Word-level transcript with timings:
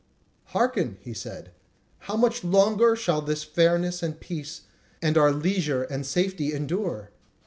"Hearken!" 0.45 0.97
he 1.01 1.13
said; 1.13 1.51
"how 1.99 2.15
much 2.15 2.43
longer 2.43 2.95
shall 2.95 3.21
this 3.21 3.43
fairness 3.43 4.01
and 4.01 4.19
peace, 4.19 4.61
and 4.99 5.15
our 5.15 5.31
leisure 5.31 5.83
and 5.83 6.07
safety 6.07 6.53
endure? 6.55 7.11